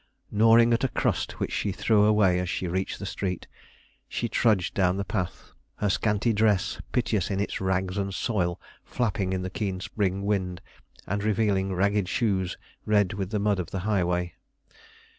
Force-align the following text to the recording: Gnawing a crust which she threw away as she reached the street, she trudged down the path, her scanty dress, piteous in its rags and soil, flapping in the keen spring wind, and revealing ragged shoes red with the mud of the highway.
Gnawing 0.31 0.73
a 0.73 0.87
crust 0.87 1.33
which 1.33 1.51
she 1.51 1.71
threw 1.71 2.05
away 2.05 2.39
as 2.39 2.49
she 2.49 2.67
reached 2.67 2.97
the 2.97 3.05
street, 3.05 3.45
she 4.09 4.27
trudged 4.27 4.73
down 4.73 4.97
the 4.97 5.05
path, 5.05 5.51
her 5.75 5.91
scanty 5.91 6.33
dress, 6.33 6.81
piteous 6.91 7.29
in 7.29 7.39
its 7.39 7.61
rags 7.61 7.99
and 7.99 8.11
soil, 8.11 8.59
flapping 8.83 9.31
in 9.31 9.43
the 9.43 9.51
keen 9.51 9.79
spring 9.79 10.25
wind, 10.25 10.59
and 11.05 11.23
revealing 11.23 11.75
ragged 11.75 12.09
shoes 12.09 12.57
red 12.83 13.13
with 13.13 13.29
the 13.29 13.37
mud 13.37 13.59
of 13.59 13.69
the 13.69 13.81
highway. 13.85 14.33